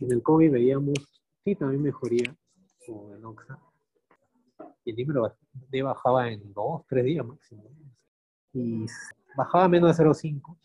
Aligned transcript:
En 0.00 0.12
el 0.12 0.22
COVID 0.22 0.52
veíamos, 0.52 0.94
sí, 1.44 1.54
también 1.54 1.82
mejoría 1.82 2.34
con 2.86 3.14
el 3.14 3.24
Oxa. 3.24 3.58
Y 4.84 4.90
el 4.90 5.06
número 5.06 5.34
de 5.70 5.82
bajaba 5.82 6.30
en 6.30 6.52
dos, 6.52 6.82
tres 6.88 7.04
días 7.04 7.26
máximo. 7.26 7.64
Y 8.52 8.86
bajaba 9.36 9.68
menos 9.68 9.96
de 9.96 10.04
0,5. 10.04 10.56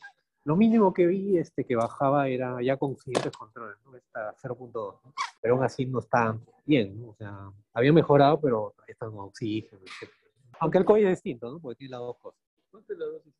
Lo 0.43 0.55
mínimo 0.55 0.93
que 0.93 1.05
vi 1.05 1.37
este, 1.37 1.65
que 1.65 1.75
bajaba 1.75 2.27
era 2.27 2.61
ya 2.61 2.77
con 2.77 2.97
siguientes 2.97 3.31
controles, 3.31 3.77
¿no? 3.85 3.95
Está 3.95 4.35
0.2, 4.41 4.71
¿no? 4.73 5.13
pero 5.39 5.55
aún 5.55 5.63
así 5.63 5.85
no 5.85 5.99
está 5.99 6.37
bien, 6.65 6.99
¿no? 6.99 7.09
O 7.09 7.15
sea, 7.15 7.51
había 7.73 7.93
mejorado, 7.93 8.39
pero 8.39 8.73
están 8.87 9.11
con 9.11 9.25
oxígeno, 9.25 9.81
etc. 9.81 10.11
Aunque 10.59 10.77
el 10.77 10.85
COVID 10.85 11.05
es 11.05 11.17
distinto, 11.17 11.51
¿no? 11.51 11.59
Porque 11.59 11.77
tiene 11.77 11.91
las 11.91 12.01
dos 12.01 12.17
cosas. 12.17 12.39
¿Cuánto 12.69 12.93
es 12.93 12.99
la 12.99 13.05
dosis 13.05 13.33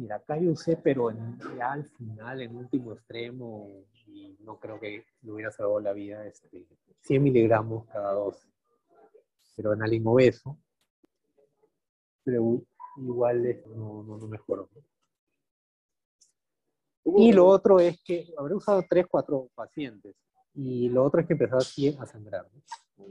Mira, 0.00 0.16
acá 0.16 0.38
yo 0.38 0.52
usé, 0.52 0.78
pero 0.78 1.10
en, 1.10 1.38
ya 1.58 1.72
al 1.72 1.84
final, 1.84 2.40
en 2.40 2.56
último 2.56 2.94
extremo, 2.94 3.68
y 4.06 4.34
no 4.40 4.58
creo 4.58 4.80
que 4.80 5.04
le 5.20 5.30
hubiera 5.30 5.50
salvado 5.50 5.78
la 5.78 5.92
vida, 5.92 6.26
este, 6.26 6.66
100 7.02 7.22
miligramos 7.22 7.86
cada 7.88 8.12
dosis. 8.14 8.50
Pero 9.54 9.74
en 9.74 9.82
alguien 9.82 10.06
obeso, 10.06 10.56
pero 12.24 12.62
igual 12.96 13.44
este, 13.44 13.68
no, 13.68 14.02
no, 14.02 14.16
no 14.16 14.26
mejoró. 14.26 14.70
Y 17.04 17.32
lo 17.32 17.46
otro 17.46 17.78
es 17.78 18.02
que 18.02 18.32
habré 18.38 18.54
usado 18.54 18.82
3, 18.88 19.04
4 19.06 19.50
pacientes. 19.54 20.16
Y 20.54 20.88
lo 20.88 21.04
otro 21.04 21.20
es 21.20 21.26
que 21.26 21.34
empezaba 21.34 21.60
a 21.60 22.06
sangrar. 22.06 22.46
¿no? 22.54 23.04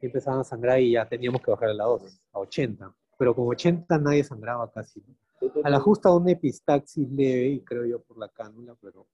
Empezaban 0.00 0.40
a 0.40 0.44
sangrar 0.44 0.78
y 0.78 0.92
ya 0.92 1.08
teníamos 1.08 1.42
que 1.42 1.50
bajar 1.50 1.74
la 1.74 1.84
dosis 1.84 2.20
a 2.32 2.38
80. 2.38 2.94
Pero 3.18 3.34
con 3.34 3.48
80 3.48 3.98
nadie 3.98 4.22
sangraba 4.22 4.70
casi. 4.70 5.00
¿no? 5.00 5.16
A 5.62 5.70
la 5.70 5.80
justa 5.80 6.12
una 6.12 6.32
epistaxis 6.32 7.08
leve, 7.10 7.48
y 7.48 7.60
creo 7.60 7.84
yo 7.84 8.02
por 8.02 8.18
la 8.18 8.28
cánula, 8.28 8.74
pero, 8.80 9.06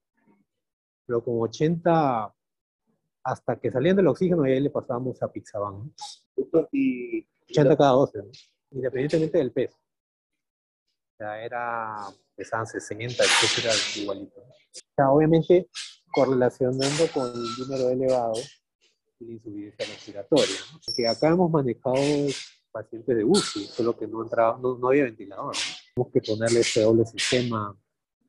pero 1.05 1.23
con 1.23 1.35
80, 1.41 2.33
hasta 3.23 3.59
que 3.59 3.71
salían 3.71 3.95
del 3.95 4.07
oxígeno, 4.07 4.45
ya 4.47 4.59
le 4.59 4.69
pasábamos 4.69 5.21
a 5.21 5.31
Pixaban. 5.31 5.79
¿no? 5.79 5.91
Doctor, 6.35 6.69
y 6.71 7.25
80 7.49 7.77
cada 7.77 7.91
12, 7.91 8.17
¿no? 8.19 8.31
independientemente 8.71 9.37
del 9.37 9.51
peso. 9.51 9.77
O 9.77 11.17
sea, 11.17 11.43
era, 11.43 11.95
pesaban 12.35 12.67
60, 12.67 13.23
etcétera, 13.23 13.73
igualito. 13.95 14.41
O 14.41 14.95
sea, 14.95 15.09
obviamente, 15.11 15.69
correlacionando 16.11 17.07
con 17.13 17.27
el 17.27 17.45
número 17.57 17.89
elevado 17.89 18.33
y 19.19 19.25
la 19.25 19.33
insuficiencia 19.33 19.85
respiratoria. 19.85 20.55
¿no? 20.73 20.79
Porque 20.85 21.07
acá 21.07 21.29
hemos 21.29 21.49
manejado 21.49 21.95
pacientes 22.71 23.15
de 23.15 23.23
UCI, 23.23 23.65
solo 23.67 23.97
que 23.97 24.07
no, 24.07 24.23
entraba, 24.23 24.57
no, 24.61 24.77
no 24.77 24.89
había 24.89 25.05
ventilador. 25.05 25.55
¿no? 25.55 25.84
Tenemos 25.95 26.11
que 26.11 26.21
ponerle 26.21 26.59
este 26.59 26.81
doble 26.81 27.05
sistema 27.05 27.73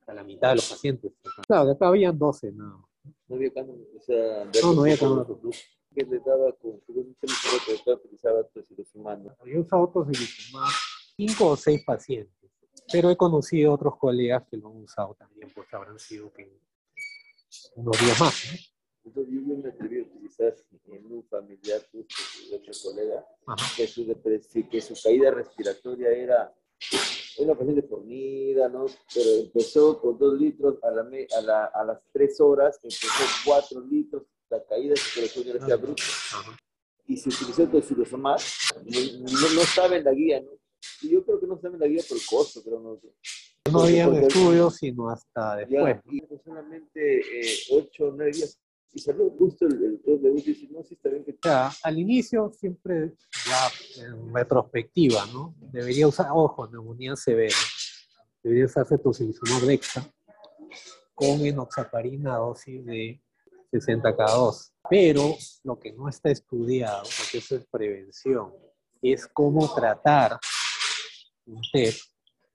a 0.06 0.14
la 0.14 0.22
mitad 0.22 0.50
de 0.50 0.54
los 0.56 0.70
pacientes. 0.70 1.12
Claro, 1.48 1.66
que 1.66 1.72
acá 1.72 1.88
habían 1.88 2.16
12 2.16 2.52
nada 2.52 2.70
más. 2.76 2.90
no 3.26 3.34
había 3.36 3.52
cánula, 3.52 3.84
o 3.96 4.00
sea, 4.00 4.44
No, 4.62 4.72
no 4.72 4.80
había 4.82 4.96
cánula. 4.96 5.26
que 5.92 6.04
le 6.04 6.18
daba 6.20 6.52
con 6.62 6.80
que 6.80 6.92
utilizaba 6.92 8.44
tocilizumab. 8.54 9.20
Yo 9.46 9.60
usado 9.62 9.88
tocilizumab 9.88 10.68
cinco 11.16 11.46
o 11.50 11.56
seis 11.56 11.82
pacientes, 11.84 12.50
pero 12.92 13.10
he 13.10 13.16
conocido 13.16 13.72
otros 13.72 13.96
colegas 13.98 14.44
que 14.48 14.58
lo 14.58 14.68
han 14.68 14.76
usado 14.76 15.16
también, 15.16 15.50
pues 15.52 15.66
habrán 15.74 15.98
sido 15.98 16.32
que 16.32 16.60
unos 17.74 17.98
días 17.98 18.20
más. 18.20 18.44
¿no? 18.52 18.58
Entonces 19.10 19.34
yo 19.34 19.56
me 19.56 19.68
atreví 19.68 19.98
a 19.98 20.02
utilizar 20.02 20.54
en 20.84 21.06
un 21.12 21.24
familiar 21.24 21.80
justo 21.90 22.14
de 22.48 22.56
otro 22.58 22.72
colega 22.84 23.26
Ajá. 23.48 23.66
que 23.76 23.88
su, 23.88 24.06
que 24.70 24.80
su 24.80 24.94
caída 25.02 25.32
respiratoria 25.32 26.10
era 26.10 26.54
una 27.38 27.54
paciente 27.54 27.82
fornida, 27.82 28.68
¿no? 28.68 28.86
Pero 29.14 29.30
empezó 29.42 30.00
con 30.00 30.18
dos 30.18 30.38
litros 30.40 30.76
a, 30.82 30.90
la, 30.90 31.02
me- 31.04 31.26
a, 31.36 31.40
la- 31.42 31.66
a 31.66 31.84
las 31.84 31.98
tres 32.12 32.40
horas, 32.40 32.78
empezó 32.82 33.24
cuatro 33.44 33.80
litros, 33.82 34.22
la 34.48 34.62
caída 34.64 34.94
su 34.96 35.20
corazón 35.20 35.44
ya 35.44 35.52
era 35.66 35.76
bruta. 35.76 36.02
Y 37.08 37.16
se 37.16 37.28
utilizó 37.28 37.68
tocilizumab, 37.68 38.40
no, 38.84 39.00
no, 39.20 39.54
no 39.54 39.60
estaba 39.60 39.96
en 39.96 40.04
la 40.04 40.12
guía, 40.12 40.40
¿no? 40.40 40.50
Y 41.02 41.10
yo 41.10 41.24
creo 41.24 41.38
que 41.38 41.46
no 41.46 41.54
estaba 41.56 41.74
en 41.74 41.80
la 41.80 41.86
guía 41.86 42.02
por 42.08 42.16
el 42.16 42.24
costo, 42.26 42.60
pero 42.64 42.80
no 42.80 42.96
sé. 42.96 43.08
No 43.70 43.80
había 43.82 44.06
estudios 44.20 44.76
sino 44.76 45.10
hasta 45.10 45.60
Ya, 45.68 45.84
después. 45.84 45.96
¿no? 46.04 46.12
y 46.12 46.38
solamente 46.44 47.40
eh, 47.40 47.56
ocho 47.72 48.06
o 48.08 48.12
nueve 48.12 48.32
días. 48.32 48.58
Y 48.92 49.00
salió 49.00 49.30
justo 49.30 49.66
el, 49.66 49.74
el 49.74 50.02
2 50.04 50.22
de 50.22 50.30
bien 50.30 51.24
que 51.24 51.32
O 51.32 51.36
sea, 51.42 51.70
al 51.82 51.98
inicio 51.98 52.50
siempre, 52.52 53.14
ya 53.46 54.04
en 54.04 54.34
retrospectiva, 54.34 55.26
¿no? 55.32 55.54
Debería 55.72 56.08
usar, 56.08 56.28
ojo, 56.32 56.66
neumonía 56.68 57.14
severa. 57.16 57.54
Debería 58.42 58.66
usarse 58.66 58.98
tocilizumab 58.98 59.62
dexa 59.62 60.10
con 61.14 61.44
enoxaparina 61.44 62.36
dosis 62.36 62.84
de 62.84 63.22
60 63.72 64.16
cada 64.16 64.36
2. 64.36 64.72
Pero 64.88 65.36
lo 65.64 65.78
que 65.78 65.92
no 65.92 66.08
está 66.08 66.30
estudiado, 66.30 67.02
porque 67.02 67.38
eso 67.38 67.56
es 67.56 67.66
prevención, 67.70 68.52
es 69.02 69.26
cómo 69.26 69.74
tratar 69.74 70.38
un 71.46 71.60
TEP 71.72 71.94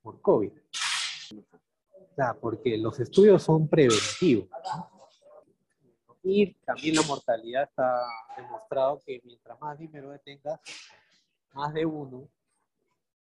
por 0.00 0.20
COVID. 0.20 0.52
O 0.52 2.14
sea, 2.14 2.34
porque 2.34 2.76
los 2.76 2.98
estudios 3.00 3.42
son 3.42 3.68
preventivos. 3.68 4.48
¿no? 4.50 4.91
Y 6.22 6.54
también 6.64 6.94
la 6.94 7.02
mortalidad 7.02 7.64
está 7.64 8.06
demostrado 8.36 9.00
que 9.04 9.20
mientras 9.24 9.60
más 9.60 9.78
dímero 9.78 10.16
tengas, 10.20 10.60
más 11.52 11.74
de 11.74 11.84
uno, 11.84 12.28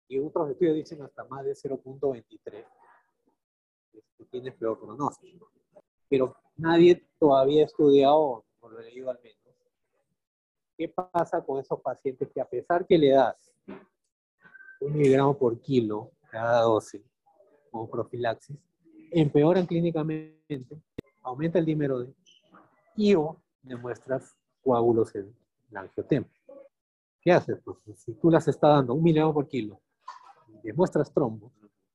y 0.08 0.20
otros 0.20 0.50
estudios 0.50 0.76
dicen 0.76 1.02
hasta 1.02 1.24
más 1.26 1.46
de 1.46 1.54
0.23, 1.54 2.66
este, 3.94 4.26
tienes 4.26 4.56
peor 4.56 4.80
pronóstico. 4.80 5.50
Pero 6.10 6.36
nadie 6.58 7.08
todavía 7.20 7.64
ha 7.64 7.66
estudiado, 7.68 8.44
por 8.60 8.74
lo 8.74 8.82
leído 8.82 9.10
al 9.10 9.20
menos, 9.22 9.38
qué 10.78 10.90
pasa 10.90 11.44
con 11.44 11.60
esos 11.60 11.80
pacientes 11.82 12.30
que 12.34 12.42
a 12.42 12.46
pesar 12.46 12.86
que 12.86 12.98
le 12.98 13.12
das 13.12 13.54
un 14.80 14.94
miligramo 14.94 15.38
por 15.38 15.60
kilo 15.60 16.12
cada 16.32 16.62
12 16.62 17.04
como 17.70 17.90
profilaxis, 17.90 18.58
empeoran 19.12 19.66
clínicamente, 19.66 20.82
aumenta 21.22 21.60
el 21.60 21.66
dímero 21.66 22.00
D 22.00 22.14
y 23.00 23.16
o 23.16 23.38
demuestras 23.62 24.36
coágulos 24.62 25.16
en 25.16 25.34
la 25.72 25.82
angiotema. 25.82 26.28
¿Qué 27.22 27.32
haces? 27.32 27.58
Pues 27.64 27.78
si 27.98 28.14
tú 28.16 28.30
las 28.30 28.46
estás 28.50 28.76
dando 28.76 28.94
un 28.94 29.02
miligramo 29.04 29.34
por 29.34 29.48
kilo, 29.48 29.80
demuestras 30.64 31.12
trombo, 31.14 31.50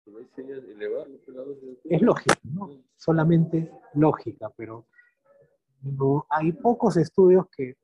Pero 0.04 0.18
ahí 0.18 0.26
sería 0.34 0.56
elevarlo, 0.56 1.18
pero 1.26 1.38
la 1.38 1.44
dosis 1.44 1.62
de- 1.84 1.96
es 1.96 2.00
lógica, 2.02 2.34
¿no? 2.44 2.70
Solamente 2.96 3.70
lógica, 3.94 4.48
pero 4.56 4.86
no, 5.82 6.26
hay 6.30 6.52
pocos 6.52 6.96
estudios 6.96 7.46
que 7.54 7.76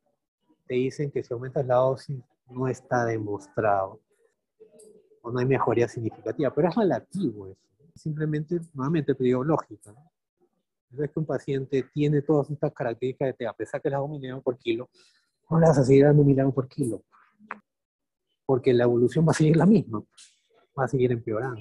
te 0.66 0.74
dicen 0.74 1.10
que 1.10 1.22
si 1.22 1.34
aumentas 1.34 1.66
la 1.66 1.76
dosis 1.76 2.22
no 2.48 2.68
está 2.68 3.04
demostrado 3.04 4.00
o 5.22 5.30
no 5.30 5.38
hay 5.40 5.46
mejoría 5.46 5.88
significativa, 5.88 6.50
pero 6.54 6.68
es 6.68 6.74
relativo 6.74 7.48
eso. 7.48 7.60
Simplemente, 7.94 8.58
nuevamente 8.72 9.14
te 9.14 9.24
digo 9.24 9.44
lógica. 9.44 9.92
¿no? 9.92 10.10
Es 10.98 11.10
que 11.10 11.20
un 11.20 11.26
paciente 11.26 11.84
tiene 11.92 12.22
todas 12.22 12.50
estas 12.50 12.72
características 12.72 13.36
de 13.38 13.46
a 13.46 13.52
pesar 13.52 13.80
que 13.80 13.88
le 13.88 13.94
da 13.94 14.02
un 14.02 14.10
miligramo 14.12 14.42
por 14.42 14.58
kilo, 14.58 14.88
no 15.48 15.58
a 15.58 15.74
seguir 15.74 16.04
dando 16.04 16.22
un 16.22 16.26
miligramo 16.26 16.52
por 16.52 16.68
kilo, 16.68 17.02
porque 18.44 18.72
la 18.72 18.84
evolución 18.84 19.26
va 19.26 19.30
a 19.30 19.34
seguir 19.34 19.56
la 19.56 19.66
misma, 19.66 20.02
va 20.78 20.84
a 20.84 20.88
seguir 20.88 21.12
empeorando. 21.12 21.60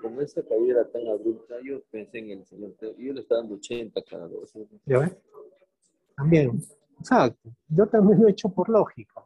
Como 0.00 0.20
esa 0.20 0.42
caída 0.42 0.80
era 0.80 0.90
tan 0.90 1.06
abrupta, 1.08 1.56
yo 1.64 1.82
pensé 1.90 2.18
en 2.18 2.30
el 2.30 2.46
señor 2.46 2.74
yo 2.80 3.12
le 3.12 3.20
estaba 3.20 3.40
dando 3.40 3.56
80 3.56 4.02
cada 4.02 4.28
dos. 4.28 4.52
¿Ya 4.84 4.98
ves? 4.98 5.16
También, 6.16 6.62
exacto. 6.98 7.50
Yo 7.68 7.86
también 7.86 8.20
lo 8.20 8.28
he 8.28 8.30
hecho 8.30 8.48
por 8.48 8.68
lógica. 8.68 9.22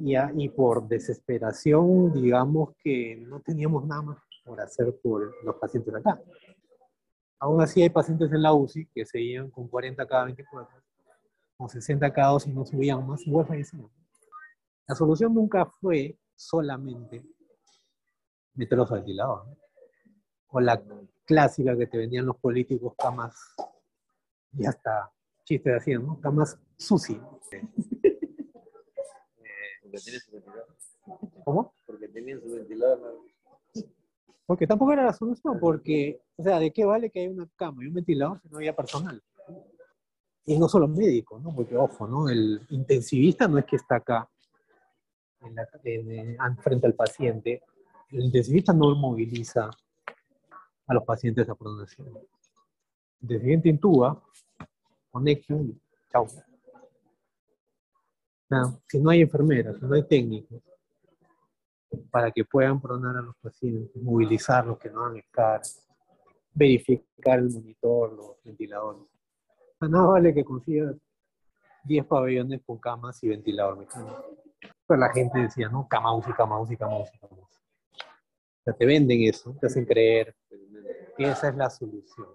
Y, 0.00 0.14
y 0.36 0.48
por 0.50 0.86
desesperación, 0.86 2.12
digamos 2.12 2.76
que 2.82 3.16
no 3.16 3.40
teníamos 3.40 3.86
nada 3.86 4.02
más 4.02 4.18
por 4.44 4.60
hacer 4.60 4.94
por 5.02 5.34
los 5.44 5.56
pacientes 5.56 5.92
de 5.92 6.00
acá. 6.00 6.20
Aún 7.40 7.60
así 7.60 7.82
hay 7.82 7.90
pacientes 7.90 8.32
en 8.32 8.42
la 8.42 8.52
UCI 8.52 8.86
que 8.86 9.04
seguían 9.04 9.50
con 9.50 9.68
40 9.68 10.06
cada 10.06 10.24
24, 10.24 10.68
con 11.56 11.68
60 11.68 12.12
cada 12.12 12.32
2 12.32 12.48
y 12.48 12.52
no 12.52 12.66
subían 12.66 13.06
más, 13.06 13.26
igual 13.26 13.46
fallecían. 13.46 13.88
La 14.86 14.94
solución 14.94 15.34
nunca 15.34 15.66
fue 15.66 16.18
solamente 16.34 17.24
meterlos 18.54 18.90
al 18.90 18.98
ventilador. 18.98 19.46
¿no? 19.46 19.56
O 20.48 20.60
la 20.60 20.82
clásica 21.24 21.76
que 21.76 21.86
te 21.86 21.98
vendían 21.98 22.26
los 22.26 22.36
políticos 22.38 22.94
camas 22.96 23.36
y 24.52 24.64
hasta 24.66 25.12
chistes 25.44 25.74
así, 25.74 25.92
¿no? 25.92 26.18
Camas 26.20 26.58
sucias. 26.76 27.20
Porque 29.82 29.98
tenía 30.04 30.20
su 30.20 30.32
ventilador. 30.32 30.76
¿Cómo? 31.44 31.74
Porque 31.86 32.08
tenía 32.08 32.40
su 32.40 32.50
ventilador. 32.50 32.98
¿no? 32.98 33.24
Porque 34.48 34.66
tampoco 34.66 34.94
era 34.94 35.04
la 35.04 35.12
solución, 35.12 35.60
porque, 35.60 36.22
o 36.36 36.42
sea, 36.42 36.58
¿de 36.58 36.72
qué 36.72 36.86
vale 36.86 37.10
que 37.10 37.20
haya 37.20 37.30
una 37.30 37.46
cama 37.54 37.84
y 37.84 37.88
un 37.88 37.92
ventilador 37.92 38.40
si 38.40 38.48
no 38.48 38.56
había 38.56 38.74
personal? 38.74 39.22
Y 40.46 40.58
no 40.58 40.66
solo 40.68 40.88
médicos, 40.88 41.42
¿no? 41.42 41.54
Porque, 41.54 41.76
ojo, 41.76 42.08
¿no? 42.08 42.30
El 42.30 42.62
intensivista 42.70 43.46
no 43.46 43.58
es 43.58 43.66
que 43.66 43.76
está 43.76 43.96
acá 43.96 44.26
eh, 45.84 46.38
frente 46.62 46.86
al 46.86 46.94
paciente. 46.94 47.62
El 48.08 48.24
intensivista 48.24 48.72
no 48.72 48.94
moviliza 48.94 49.68
a 50.86 50.94
los 50.94 51.04
pacientes 51.04 51.46
a 51.46 51.54
pronunciación. 51.54 52.18
De 53.20 53.38
siguiente 53.38 53.68
intuba, 53.68 54.18
conexión, 55.10 55.78
chao. 56.10 56.26
si 58.86 58.98
no 58.98 59.10
hay 59.10 59.20
enfermeras, 59.20 59.76
si 59.76 59.84
no 59.84 59.94
hay 59.94 60.04
técnicos, 60.04 60.62
para 62.10 62.30
que 62.30 62.44
puedan 62.44 62.80
pronar 62.80 63.16
a 63.16 63.22
los 63.22 63.36
pacientes, 63.36 64.02
movilizarlos, 64.02 64.78
que 64.78 64.90
no 64.90 65.04
hagan 65.04 65.18
escar, 65.18 65.60
verificar 66.52 67.38
el 67.38 67.50
monitor, 67.50 68.12
los 68.12 68.42
ventiladores. 68.44 69.02
Nada 69.80 70.06
vale 70.06 70.34
que 70.34 70.44
consigas 70.44 70.96
10 71.84 72.06
pabellones 72.06 72.60
con 72.66 72.78
camas 72.78 73.22
y 73.22 73.28
ventilador 73.28 73.78
mecánico. 73.78 74.24
Pero 74.86 75.00
la 75.00 75.10
gente 75.10 75.38
decía, 75.38 75.68
no, 75.68 75.86
cama 75.88 76.14
UCI, 76.14 76.32
cama 76.32 76.60
UCI, 76.60 76.76
cama 76.76 77.00
UCI, 77.00 77.18
cama 77.18 77.36
UCI. 77.36 77.58
O 77.94 78.64
sea, 78.64 78.74
te 78.74 78.86
venden 78.86 79.22
eso, 79.22 79.56
te 79.60 79.66
hacen 79.66 79.84
creer 79.84 80.34
que 81.16 81.24
esa 81.24 81.48
es 81.48 81.56
la 81.56 81.70
solución. 81.70 82.28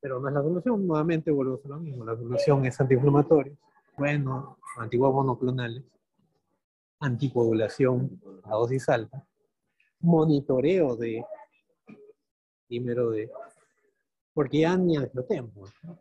Pero 0.00 0.18
no 0.20 0.28
es 0.28 0.34
la 0.34 0.42
solución, 0.42 0.86
nuevamente 0.86 1.30
vuelvo 1.30 1.60
a 1.64 1.68
lo 1.68 1.78
mismo. 1.78 2.04
La 2.04 2.16
solución 2.16 2.64
es 2.66 2.80
antiinflamatorio, 2.80 3.56
bueno, 3.96 4.58
antiguos 4.78 5.12
monoclonales, 5.14 5.84
anticoagulación 7.02 8.20
a 8.44 8.54
dosis 8.54 8.88
alta, 8.88 9.26
monitoreo 10.00 10.96
de 10.96 11.24
primero 12.68 13.10
de, 13.10 13.30
porque 14.32 14.60
ya 14.60 14.76
ni 14.76 14.96
angiotemo. 14.96 15.64
¿no? 15.82 15.98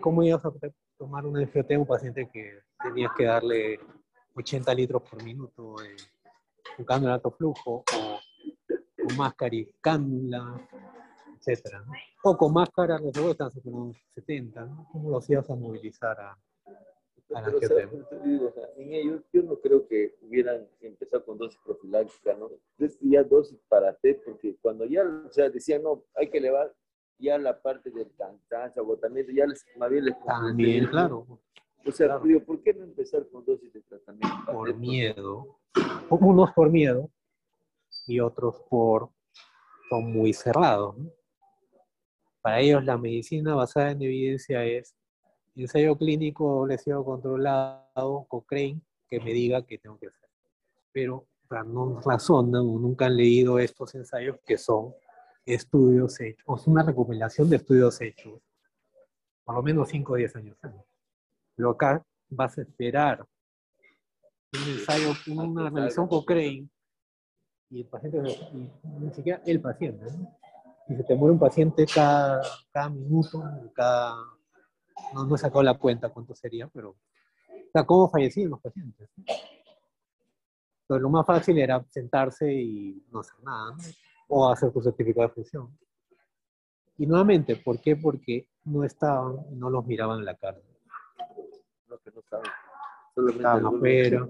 ¿Cómo 0.00 0.22
ibas 0.22 0.44
a 0.44 0.52
tomar 0.98 1.24
un 1.24 1.38
angiotemo 1.38 1.80
a 1.80 1.82
un 1.82 1.88
paciente 1.88 2.28
que 2.32 2.60
tenías 2.82 3.12
que 3.16 3.24
darle 3.24 3.80
80 4.34 4.74
litros 4.74 5.02
por 5.08 5.22
minuto 5.22 5.76
de 5.76 5.96
un 6.78 6.84
cánula 6.84 7.10
de 7.10 7.14
alto 7.14 7.30
flujo 7.30 7.84
o 7.96 8.20
con 9.02 9.16
máscara 9.16 9.54
y 9.54 9.70
cánula, 9.80 10.68
etcétera? 11.38 11.84
O 12.24 12.36
con 12.36 12.52
máscara, 12.52 12.98
los 12.98 13.16
están 13.16 13.50
70, 13.50 14.64
¿no? 14.66 14.88
¿Cómo 14.92 15.10
los 15.10 15.28
ibas 15.30 15.48
a 15.50 15.54
movilizar 15.54 16.20
a, 16.20 16.38
en 18.76 18.92
ellos, 18.92 19.22
yo 19.32 19.42
no 19.42 19.56
creo 19.60 19.86
que 19.86 20.16
hubieran 20.22 20.66
empezado 20.80 21.24
con 21.24 21.38
dosis 21.38 21.58
profilácticas, 21.64 22.38
¿no? 22.38 22.50
Entonces 22.72 22.98
ya 23.00 23.22
dosis 23.22 23.58
para 23.68 23.94
té, 23.94 24.14
porque 24.24 24.56
cuando 24.60 24.84
ya, 24.84 25.02
o 25.04 25.30
sea, 25.30 25.48
decían, 25.48 25.82
no, 25.82 26.02
hay 26.14 26.28
que 26.28 26.38
elevar 26.38 26.74
ya 27.18 27.38
la 27.38 27.60
parte 27.60 27.90
del 27.90 28.10
cansancio, 28.16 28.82
agotamiento, 28.82 29.32
ya 29.32 29.46
les, 29.46 29.64
más 29.76 29.90
bien 29.90 30.06
les... 30.06 30.24
También, 30.24 30.86
claro. 30.86 31.26
O 31.86 31.92
sea, 31.92 32.18
digo, 32.18 32.40
¿por 32.40 32.62
qué 32.62 32.74
no 32.74 32.84
empezar 32.84 33.26
con 33.28 33.44
dosis 33.44 33.72
de 33.72 33.80
tratamiento? 33.82 34.52
Por 34.52 34.74
miedo. 34.76 35.60
Unos 36.08 36.52
por 36.52 36.70
miedo 36.70 37.10
y 38.06 38.20
otros 38.20 38.56
por... 38.68 39.10
son 39.88 40.12
muy 40.12 40.32
cerrados, 40.32 40.98
¿no? 40.98 41.10
Para 42.40 42.60
ellos 42.60 42.84
la 42.84 42.96
medicina 42.96 43.54
basada 43.54 43.90
en 43.90 44.02
evidencia 44.02 44.64
es 44.64 44.96
ensayo 45.56 45.96
clínico 45.96 46.66
lesivo 46.66 47.04
controlado, 47.04 48.26
Cochrane, 48.28 48.80
que 49.08 49.20
me 49.20 49.32
diga 49.32 49.62
qué 49.62 49.78
tengo 49.78 49.98
que 49.98 50.06
hacer. 50.06 50.28
Pero 50.92 51.26
no 51.66 52.00
razonan 52.00 52.62
o 52.62 52.78
nunca 52.78 53.06
han 53.06 53.16
leído 53.16 53.58
estos 53.58 53.94
ensayos 53.94 54.38
que 54.46 54.56
son 54.56 54.94
estudios 55.44 56.20
hechos, 56.20 56.44
o 56.46 56.56
es 56.56 56.66
una 56.66 56.82
recopilación 56.82 57.50
de 57.50 57.56
estudios 57.56 58.00
hechos, 58.00 58.40
por 59.44 59.56
lo 59.56 59.62
menos 59.62 59.88
5 59.88 60.12
o 60.12 60.16
10 60.16 60.36
años 60.36 60.56
antes. 60.62 60.86
Pero 61.56 61.70
acá 61.70 62.04
vas 62.28 62.56
a 62.56 62.62
esperar 62.62 63.26
un 64.52 64.72
ensayo, 64.72 65.12
una 65.28 65.70
revisión 65.70 66.06
Cochrane, 66.06 66.68
y 67.70 67.80
el 67.80 67.86
paciente, 67.86 68.20
ni 69.00 69.12
siquiera 69.12 69.42
el 69.46 69.60
paciente, 69.60 70.04
¿no? 70.12 70.38
y 70.88 70.96
se 70.96 71.04
te 71.04 71.14
muere 71.14 71.32
un 71.32 71.38
paciente 71.38 71.86
cada, 71.86 72.42
cada 72.72 72.88
minuto, 72.88 73.42
cada 73.74 74.16
no, 75.14 75.24
no 75.24 75.34
he 75.34 75.38
sacado 75.38 75.62
la 75.62 75.78
cuenta 75.78 76.08
cuánto 76.10 76.34
sería, 76.34 76.68
pero 76.68 76.90
o 76.90 77.72
sea, 77.72 77.84
cómo 77.84 78.10
fallecían 78.10 78.50
los 78.50 78.60
pacientes. 78.60 79.08
Entonces, 79.16 81.02
lo 81.02 81.10
más 81.10 81.24
fácil 81.24 81.56
era 81.58 81.84
sentarse 81.88 82.52
y 82.52 83.06
no 83.12 83.20
hacer 83.20 83.36
nada, 83.44 83.76
o 84.28 84.48
hacer 84.48 84.72
tu 84.72 84.82
certificado 84.82 85.28
de 85.28 85.34
función. 85.34 85.78
Y 86.98 87.06
nuevamente, 87.06 87.54
¿por 87.56 87.80
qué? 87.80 87.94
Porque 87.96 88.48
no 88.64 88.82
estaban, 88.82 89.36
no 89.52 89.70
los 89.70 89.86
miraban 89.86 90.18
en 90.18 90.24
la 90.24 90.34
cara. 90.34 90.58
Los 91.86 92.00
que 92.00 92.10
no 92.10 92.20
estaban. 92.20 92.46
estaban 93.28 93.66
afuera, 93.66 94.28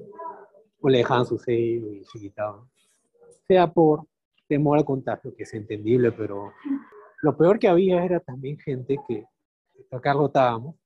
o 0.80 0.88
le 0.88 0.98
dejaban 0.98 1.24
su 1.24 1.38
sello 1.38 1.92
y 1.92 2.04
se 2.04 2.18
quitaban. 2.18 2.68
Sea 3.48 3.72
por 3.72 4.04
temor 4.46 4.78
al 4.78 4.84
contagio, 4.84 5.34
que 5.34 5.44
es 5.44 5.54
entendible, 5.54 6.12
pero 6.12 6.52
lo 7.22 7.36
peor 7.36 7.58
que 7.58 7.68
había 7.68 8.04
era 8.04 8.20
también 8.20 8.58
gente 8.58 8.98
que 9.08 9.26
acá 9.90 10.12
rotábamos, 10.12 10.76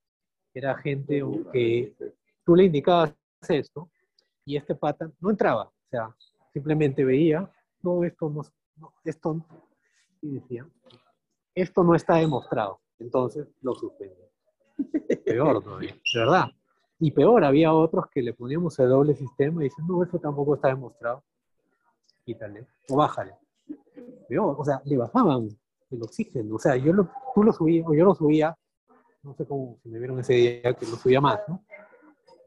era 0.53 0.75
gente 0.77 1.23
que 1.51 1.95
tú 2.45 2.55
le 2.55 2.65
indicabas 2.65 3.13
esto 3.47 3.89
y 4.45 4.55
este 4.55 4.75
pata 4.75 5.11
no 5.19 5.29
entraba, 5.29 5.63
o 5.63 5.89
sea, 5.89 6.15
simplemente 6.53 7.03
veía, 7.03 7.49
no, 7.81 8.03
esto 8.03 8.29
no, 8.29 8.93
esto, 9.03 9.45
y 10.21 10.35
decía, 10.35 10.67
esto 11.53 11.83
no 11.83 11.95
está 11.95 12.15
demostrado, 12.15 12.79
entonces 12.99 13.47
lo 13.61 13.75
suspendía. 13.75 14.25
Peor 15.25 15.63
todavía, 15.63 15.93
de 15.93 16.19
verdad. 16.19 16.49
Y 16.97 17.11
peor, 17.11 17.43
había 17.43 17.73
otros 17.73 18.05
que 18.09 18.21
le 18.21 18.33
poníamos 18.33 18.79
el 18.79 18.89
doble 18.89 19.15
sistema 19.15 19.61
y 19.61 19.65
dicen, 19.65 19.85
no, 19.85 20.01
esto 20.01 20.17
tampoco 20.17 20.55
está 20.55 20.69
demostrado. 20.69 21.23
Quítale, 22.23 22.67
o 22.89 22.95
bájale. 22.95 23.35
Peor, 24.29 24.55
o 24.57 24.63
sea, 24.63 24.81
le 24.85 24.97
bajaban 24.97 25.49
el 25.91 26.03
oxígeno. 26.03 26.55
O 26.55 26.59
sea, 26.59 26.77
yo 26.77 26.93
lo, 26.93 27.09
tú 27.33 27.43
lo 27.43 27.51
subías, 27.51 27.85
o 27.87 27.93
yo 27.93 28.05
lo 28.05 28.15
subía 28.15 28.57
no 29.25 29.33
sé 29.33 29.45
cómo, 29.45 29.79
si 29.81 29.89
me 29.89 29.97
vieron 29.97 30.19
ese 30.19 30.33
día 30.33 30.73
que 30.73 30.85
no 30.85 30.95
subía 30.95 31.19
más, 31.19 31.39
¿no? 31.47 31.65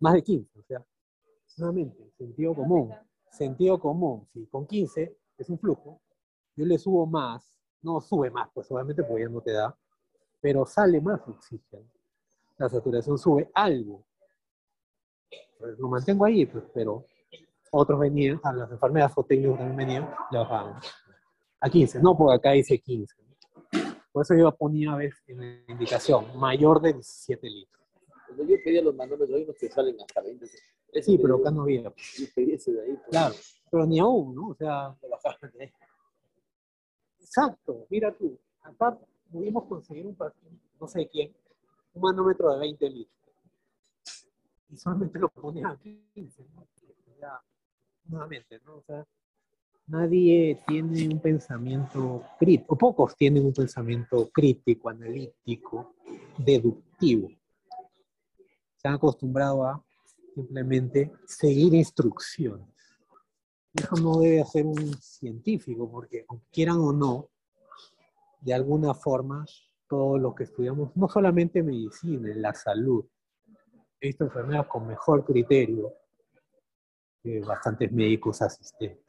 Más 0.00 0.14
de 0.14 0.22
15, 0.22 0.58
o 0.58 0.62
sea, 0.62 0.86
nuevamente, 1.56 2.12
sentido 2.16 2.54
común, 2.54 2.94
sentido 3.30 3.80
común, 3.80 4.24
si 4.28 4.46
con 4.46 4.64
15 4.64 5.16
es 5.36 5.50
un 5.50 5.58
flujo, 5.58 6.00
yo 6.54 6.64
le 6.64 6.78
subo 6.78 7.04
más, 7.04 7.60
no 7.82 8.00
sube 8.00 8.30
más, 8.30 8.48
pues 8.54 8.70
obviamente 8.70 9.02
porque 9.02 9.24
ya 9.24 9.28
no 9.28 9.40
te 9.40 9.52
da, 9.52 9.76
pero 10.40 10.64
sale 10.64 11.00
más 11.00 11.20
oxígeno. 11.26 11.84
La 12.56 12.68
saturación 12.68 13.18
sube 13.18 13.50
algo. 13.54 14.04
Pues 15.58 15.78
lo 15.78 15.88
mantengo 15.88 16.24
ahí, 16.24 16.46
pues, 16.46 16.64
pero 16.72 17.04
otros 17.72 17.98
venían, 17.98 18.40
a 18.44 18.52
las 18.52 18.70
enfermedades 18.70 19.12
o 19.16 19.24
técnicos 19.24 19.58
también 19.58 19.76
venían, 19.76 20.10
le 20.30 20.38
bajaban 20.38 20.80
a 21.60 21.68
15, 21.68 22.00
no, 22.00 22.16
porque 22.16 22.36
acá 22.36 22.50
dice 22.52 22.78
15. 22.78 23.27
Por 24.12 24.22
eso 24.22 24.34
yo 24.34 24.50
ponía 24.56 24.92
a 24.92 24.96
veces 24.96 25.22
en 25.28 25.38
la 25.38 25.72
indicación 25.72 26.38
mayor 26.38 26.80
de 26.80 26.94
17 26.94 27.48
litros. 27.48 27.82
Cuando 28.26 28.44
yo 28.44 28.56
pedía 28.64 28.82
los 28.82 28.94
mandones, 28.94 29.28
hay 29.30 29.42
unos 29.44 29.56
que 29.56 29.68
salen 29.68 29.96
hasta 30.00 30.20
20. 30.20 30.46
sí, 31.02 31.18
pero 31.18 31.36
acá 31.36 31.50
no 31.50 31.62
había. 31.62 31.82
Yo 31.82 32.26
pedí 32.34 32.52
ese 32.52 32.72
de 32.72 32.82
ahí. 32.82 32.92
Pues. 32.94 33.08
Claro, 33.10 33.34
pero 33.70 33.86
ni 33.86 33.98
aún, 33.98 34.34
¿no? 34.34 34.48
O 34.48 34.54
sea, 34.54 34.96
Exacto, 37.20 37.86
mira 37.90 38.10
tú, 38.16 38.38
acá 38.62 38.98
pudimos 39.30 39.64
conseguir 39.66 40.06
un 40.06 40.16
no 40.80 40.88
sé 40.88 41.06
quién, 41.08 41.34
un 41.92 42.02
manómetro 42.02 42.52
de 42.54 42.60
20 42.60 42.90
litros. 42.90 43.18
Y 44.70 44.76
solamente 44.76 45.18
lo 45.18 45.28
ponía 45.28 45.68
a 45.68 45.76
15, 45.76 46.46
¿no? 46.54 46.66
nuevamente, 48.04 48.60
¿no? 48.64 48.76
O 48.76 48.82
sea, 48.82 49.06
nadie 49.88 50.62
tiene 50.66 51.08
un 51.08 51.20
pensamiento 51.20 52.22
crítico, 52.38 52.74
o 52.74 52.78
pocos 52.78 53.16
tienen 53.16 53.44
un 53.44 53.52
pensamiento 53.52 54.28
crítico, 54.30 54.90
analítico, 54.90 55.94
deductivo. 56.36 57.30
Se 58.76 58.88
han 58.88 58.94
acostumbrado 58.94 59.64
a 59.64 59.84
simplemente 60.34 61.10
seguir 61.26 61.74
instrucciones. 61.74 62.68
Eso 63.74 63.96
no 63.96 64.20
debe 64.20 64.42
hacer 64.42 64.66
un 64.66 64.94
científico, 65.00 65.90
porque 65.90 66.26
quieran 66.52 66.78
o 66.78 66.92
no, 66.92 67.30
de 68.40 68.54
alguna 68.54 68.94
forma, 68.94 69.44
todo 69.88 70.18
lo 70.18 70.34
que 70.34 70.44
estudiamos, 70.44 70.94
no 70.96 71.08
solamente 71.08 71.62
medicina, 71.62 72.30
en 72.30 72.42
la 72.42 72.52
salud, 72.54 73.04
he 74.00 74.08
visto 74.08 74.24
enfermedades 74.24 74.68
con 74.68 74.86
mejor 74.86 75.24
criterio 75.24 75.92
que 77.22 77.40
bastantes 77.40 77.90
médicos 77.90 78.42
asistentes 78.42 79.07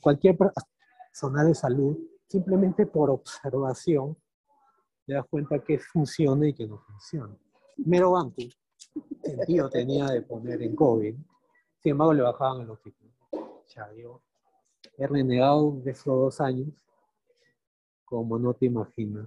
cualquier 0.00 0.36
persona 0.36 1.44
de 1.44 1.54
salud, 1.54 1.98
simplemente 2.28 2.86
por 2.86 3.10
observación, 3.10 4.16
te 5.06 5.14
das 5.14 5.26
cuenta 5.28 5.58
que 5.58 5.78
funciona 5.78 6.48
y 6.48 6.54
que 6.54 6.66
no 6.66 6.78
funciona. 6.78 7.36
Mero 7.76 8.12
banco, 8.12 8.42
sentido 9.22 9.68
tenía 9.68 10.06
de 10.06 10.22
poner 10.22 10.62
en 10.62 10.74
COVID, 10.76 11.14
sin 11.82 11.92
embargo 11.92 12.14
le 12.14 12.22
bajaban 12.22 12.62
el 12.62 12.70
oxígeno. 12.70 13.10
Ya 13.74 13.92
yo 13.94 14.22
he 14.96 15.06
renegado 15.06 15.72
de 15.82 15.90
esos 15.90 16.06
dos 16.06 16.40
años 16.40 16.68
como 18.04 18.38
no 18.38 18.52
te 18.54 18.66
imaginas. 18.66 19.26